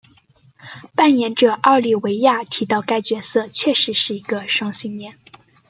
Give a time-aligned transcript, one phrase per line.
[0.95, 5.19] 扮演者奥利维亚提到该角色确实是一个双性恋。